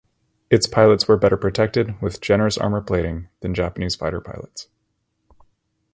Its 0.49 0.65
pilots 0.65 1.07
were 1.07 1.15
better 1.15 1.37
protected, 1.37 1.93
with 2.01 2.21
generous 2.21 2.57
armour 2.57 2.81
plating, 2.81 3.27
than 3.41 3.53
Japanese 3.53 3.93
fighter 3.95 4.19
pilots. 4.19 4.67